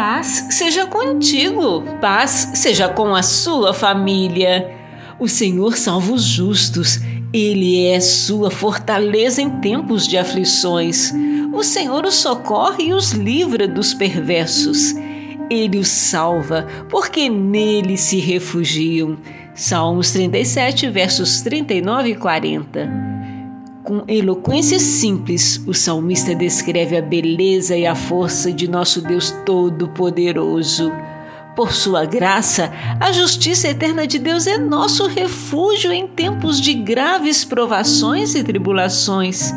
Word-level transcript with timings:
Paz 0.00 0.46
seja 0.50 0.86
contigo, 0.86 1.82
paz 2.00 2.52
seja 2.54 2.88
com 2.88 3.16
a 3.16 3.22
sua 3.24 3.74
família. 3.74 4.70
O 5.18 5.26
Senhor 5.26 5.76
salva 5.76 6.12
os 6.12 6.22
justos, 6.22 7.00
Ele 7.32 7.84
é 7.84 7.98
sua 7.98 8.48
fortaleza 8.48 9.42
em 9.42 9.50
tempos 9.58 10.06
de 10.06 10.16
aflições. 10.16 11.12
O 11.52 11.64
Senhor 11.64 12.06
os 12.06 12.14
socorre 12.14 12.84
e 12.84 12.92
os 12.92 13.10
livra 13.10 13.66
dos 13.66 13.92
perversos. 13.92 14.94
Ele 15.50 15.78
os 15.78 15.88
salva, 15.88 16.68
porque 16.88 17.28
nele 17.28 17.96
se 17.96 18.20
refugiam. 18.20 19.18
Salmos 19.52 20.12
37, 20.12 20.88
versos 20.90 21.40
39 21.40 22.10
e 22.10 22.14
40. 22.14 23.17
Com 23.88 24.04
eloquência 24.06 24.78
simples, 24.78 25.64
o 25.66 25.72
salmista 25.72 26.34
descreve 26.34 26.94
a 26.94 27.00
beleza 27.00 27.74
e 27.74 27.86
a 27.86 27.94
força 27.94 28.52
de 28.52 28.68
nosso 28.68 29.00
Deus 29.00 29.30
Todo-Poderoso. 29.46 30.92
Por 31.56 31.72
sua 31.72 32.04
graça, 32.04 32.70
a 33.00 33.10
justiça 33.12 33.66
eterna 33.66 34.06
de 34.06 34.18
Deus 34.18 34.46
é 34.46 34.58
nosso 34.58 35.06
refúgio 35.06 35.90
em 35.90 36.06
tempos 36.06 36.60
de 36.60 36.74
graves 36.74 37.46
provações 37.46 38.34
e 38.34 38.44
tribulações. 38.44 39.54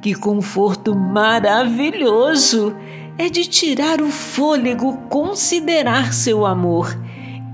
Que 0.00 0.14
conforto 0.14 0.94
maravilhoso! 0.94 2.76
É 3.18 3.28
de 3.28 3.44
tirar 3.44 4.00
o 4.00 4.08
fôlego 4.08 4.98
considerar 5.08 6.12
seu 6.12 6.46
amor. 6.46 6.96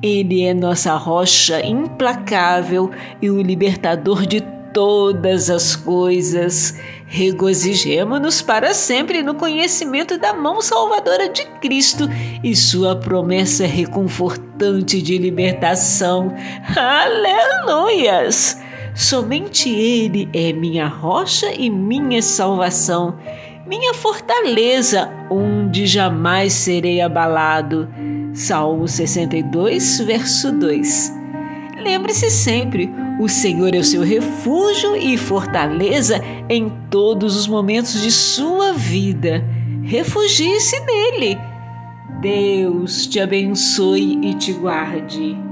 Ele 0.02 0.42
é 0.42 0.52
nossa 0.52 0.94
rocha 0.96 1.64
implacável 1.64 2.90
e 3.22 3.30
o 3.30 3.40
libertador 3.40 4.26
de 4.26 4.59
todas 4.72 5.50
as 5.50 5.76
coisas. 5.76 6.74
Regozijemo-nos 7.06 8.40
para 8.40 8.72
sempre 8.72 9.22
no 9.22 9.34
conhecimento 9.34 10.16
da 10.16 10.32
mão 10.32 10.62
salvadora 10.62 11.28
de 11.28 11.44
Cristo 11.60 12.08
e 12.42 12.54
sua 12.54 12.94
promessa 12.94 13.66
reconfortante 13.66 15.02
de 15.02 15.18
libertação. 15.18 16.34
Aleluias! 16.76 18.60
Somente 18.94 19.68
Ele 19.68 20.28
é 20.32 20.52
minha 20.52 20.86
rocha 20.86 21.52
e 21.52 21.70
minha 21.70 22.20
salvação, 22.20 23.18
minha 23.66 23.94
fortaleza, 23.94 25.10
onde 25.30 25.86
jamais 25.86 26.52
serei 26.52 27.00
abalado. 27.00 27.88
Salmo 28.32 28.86
62, 28.86 30.00
verso 30.00 30.52
2. 30.52 31.19
Lembre-se 31.82 32.30
sempre, 32.30 32.90
o 33.18 33.28
Senhor 33.28 33.74
é 33.74 33.78
o 33.78 33.84
seu 33.84 34.02
refúgio 34.02 34.94
e 34.96 35.16
fortaleza 35.16 36.20
em 36.48 36.70
todos 36.90 37.36
os 37.36 37.46
momentos 37.46 38.02
de 38.02 38.10
sua 38.10 38.72
vida. 38.72 39.44
Refugie-se 39.82 40.78
nele. 40.80 41.38
Deus 42.20 43.06
te 43.06 43.18
abençoe 43.18 44.18
e 44.22 44.34
te 44.34 44.52
guarde. 44.52 45.49